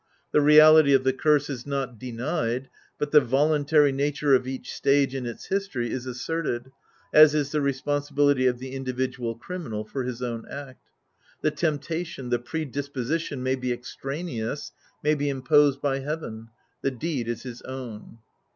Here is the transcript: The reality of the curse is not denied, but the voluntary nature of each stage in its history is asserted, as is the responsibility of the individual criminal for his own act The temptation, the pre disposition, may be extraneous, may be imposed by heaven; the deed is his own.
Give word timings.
The 0.31 0.41
reality 0.41 0.95
of 0.95 1.03
the 1.03 1.13
curse 1.13 1.47
is 1.47 1.67
not 1.67 1.99
denied, 1.99 2.69
but 2.97 3.11
the 3.11 3.21
voluntary 3.21 3.91
nature 3.91 4.33
of 4.33 4.47
each 4.47 4.73
stage 4.73 5.13
in 5.13 5.27
its 5.27 5.45
history 5.49 5.91
is 5.91 6.07
asserted, 6.07 6.71
as 7.13 7.35
is 7.35 7.51
the 7.51 7.61
responsibility 7.61 8.47
of 8.47 8.57
the 8.57 8.71
individual 8.71 9.35
criminal 9.35 9.85
for 9.85 10.01
his 10.01 10.23
own 10.23 10.47
act 10.49 10.89
The 11.41 11.51
temptation, 11.51 12.29
the 12.29 12.39
pre 12.39 12.65
disposition, 12.65 13.43
may 13.43 13.53
be 13.53 13.71
extraneous, 13.71 14.71
may 15.03 15.13
be 15.13 15.29
imposed 15.29 15.81
by 15.83 15.99
heaven; 15.99 16.47
the 16.81 16.89
deed 16.89 17.27
is 17.27 17.43
his 17.43 17.61
own. 17.61 18.17